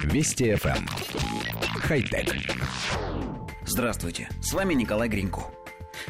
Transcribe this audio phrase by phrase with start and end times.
[0.00, 0.76] Вести FM.
[0.76, 0.86] Эм.
[1.80, 2.34] Хай-тек.
[3.64, 5.42] Здравствуйте, с вами Николай Гринько.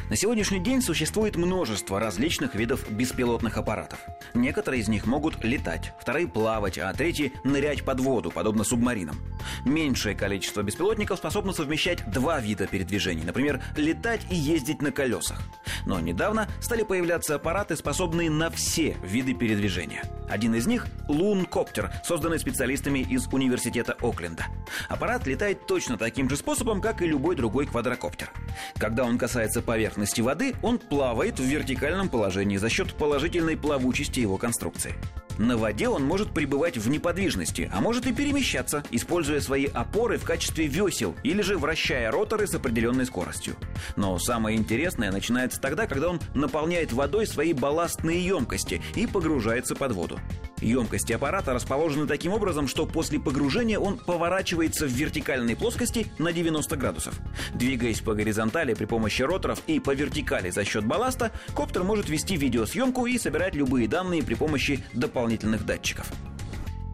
[0.09, 3.99] На сегодняшний день существует множество различных видов беспилотных аппаратов.
[4.33, 9.17] Некоторые из них могут летать, вторые плавать, а третьи нырять под воду, подобно субмаринам.
[9.65, 15.41] Меньшее количество беспилотников способно совмещать два вида передвижений, например, летать и ездить на колесах.
[15.85, 20.03] Но недавно стали появляться аппараты, способные на все виды передвижения.
[20.33, 24.47] Один из них– лункоптер, созданный специалистами из университета Окленда.
[24.89, 28.31] Аппарат летает точно таким же способом, как и любой другой квадрокоптер.
[28.79, 34.37] Когда он касается поверхности воды, он плавает в вертикальном положении за счет положительной плавучести его
[34.37, 34.95] конструкции.
[35.37, 40.23] На воде он может пребывать в неподвижности, а может и перемещаться, используя свои опоры в
[40.23, 43.55] качестве весел или же вращая роторы с определенной скоростью.
[43.95, 49.93] Но самое интересное начинается тогда, когда он наполняет водой свои балластные емкости и погружается под
[49.93, 50.19] воду.
[50.61, 56.77] Емкости аппарата расположены таким образом, что после погружения он поворачивается в вертикальной плоскости на 90
[56.77, 57.19] градусов.
[57.53, 62.37] Двигаясь по горизонтали при помощи роторов и по вертикали за счет балласта, коптер может вести
[62.37, 65.22] видеосъемку и собирать любые данные при помощи дополнительных
[65.65, 66.11] датчиков.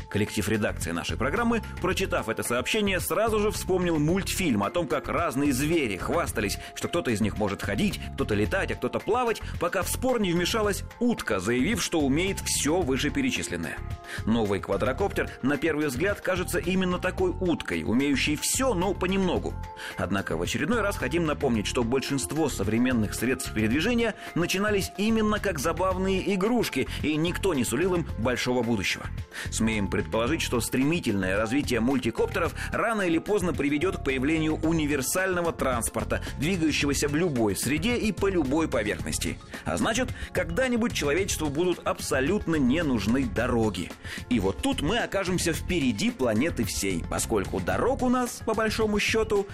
[0.09, 5.53] Коллектив редакции нашей программы, прочитав это сообщение, сразу же вспомнил мультфильм о том, как разные
[5.53, 9.89] звери хвастались, что кто-то из них может ходить, кто-то летать, а кто-то плавать, пока в
[9.89, 13.77] спор не вмешалась утка, заявив, что умеет все вышеперечисленное.
[14.25, 19.53] Новый квадрокоптер, на первый взгляд, кажется именно такой уткой, умеющей все, но понемногу.
[19.97, 26.33] Однако в очередной раз хотим напомнить, что большинство современных средств передвижения начинались именно как забавные
[26.33, 29.05] игрушки, и никто не сулил им большого будущего.
[29.51, 37.09] Смеем предположить, что стремительное развитие мультикоптеров рано или поздно приведет к появлению универсального транспорта, двигающегося
[37.09, 39.37] в любой среде и по любой поверхности.
[39.65, 43.91] А значит, когда-нибудь человечеству будут абсолютно не нужны дороги.
[44.29, 49.47] И вот тут мы окажемся впереди планеты всей, поскольку дорог у нас, по большому счету,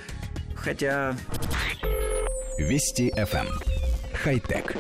[0.56, 1.18] хотя...
[2.60, 3.48] Вести FM.
[3.48, 3.60] Эм.
[4.14, 4.78] Хай-тек.